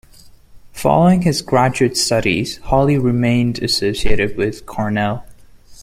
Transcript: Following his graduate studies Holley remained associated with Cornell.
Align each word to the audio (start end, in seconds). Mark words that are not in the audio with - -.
Following 0.73 1.21
his 1.21 1.43
graduate 1.43 1.95
studies 1.95 2.57
Holley 2.57 2.97
remained 2.97 3.61
associated 3.61 4.35
with 4.35 4.65
Cornell. 4.65 5.23